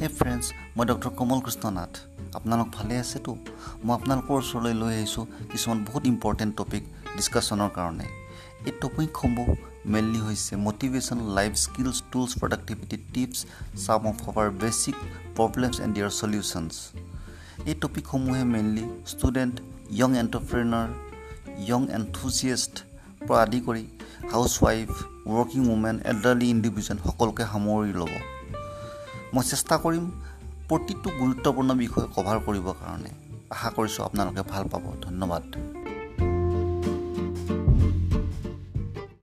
[0.00, 0.44] হে ফ্ৰেণ্ডছ
[0.76, 1.92] মই ডক্টৰ কমল কৃষ্ণ নাথ
[2.38, 3.32] আপোনালোক ভালে আছেতো?
[3.86, 6.82] মই আপোনালোকৰ ওচৰলৈ লৈ আহিছোঁ কিছুমান বহুত ইম্পৰ্টেণ্ট টপিক
[7.16, 8.06] ডিছকাশ্যনৰ কাৰণে।
[8.68, 9.48] এই টপিকসমূহ
[9.92, 13.38] মেইনলি হৈছে motivation life skills tools productivity tips
[13.84, 14.96] some of our basic
[15.36, 16.74] problems and their solutions
[17.68, 19.54] এই টপিকসমূহে mainly student
[20.00, 20.88] young entrepreneur
[21.70, 22.74] young enthusiast
[23.26, 23.84] পৰা আদি কৰি
[24.64, 24.90] housewife
[25.34, 28.39] working women elderly individual সকলোকে সামৰি ল'ব।
[29.34, 30.04] মই চেষ্টা কৰিম
[30.68, 33.10] প্ৰতিটো গুৰুত্বপূৰ্ণ বিষয় কভাৰ কৰিবৰ কাৰণে।
[33.50, 35.44] আশা কৰিছোঁ আপোনালোকে ভাল পাব। ধন্যবাদ।